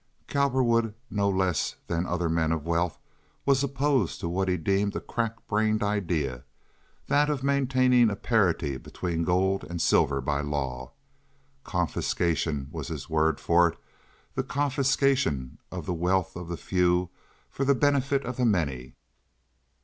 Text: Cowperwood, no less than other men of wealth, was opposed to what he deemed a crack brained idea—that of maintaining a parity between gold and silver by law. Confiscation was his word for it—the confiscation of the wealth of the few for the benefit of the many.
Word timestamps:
Cowperwood, 0.27 0.95
no 1.11 1.29
less 1.29 1.75
than 1.85 2.07
other 2.07 2.27
men 2.27 2.51
of 2.51 2.65
wealth, 2.65 2.97
was 3.45 3.63
opposed 3.63 4.19
to 4.19 4.27
what 4.27 4.47
he 4.47 4.57
deemed 4.57 4.95
a 4.95 4.99
crack 4.99 5.47
brained 5.47 5.83
idea—that 5.83 7.29
of 7.29 7.43
maintaining 7.43 8.09
a 8.09 8.15
parity 8.15 8.77
between 8.77 9.23
gold 9.23 9.63
and 9.63 9.79
silver 9.79 10.19
by 10.19 10.41
law. 10.41 10.91
Confiscation 11.63 12.67
was 12.71 12.87
his 12.87 13.11
word 13.11 13.39
for 13.39 13.67
it—the 13.67 14.41
confiscation 14.41 15.59
of 15.71 15.85
the 15.85 15.93
wealth 15.93 16.35
of 16.35 16.47
the 16.47 16.57
few 16.57 17.11
for 17.51 17.63
the 17.63 17.75
benefit 17.75 18.25
of 18.25 18.37
the 18.37 18.45
many. 18.45 18.95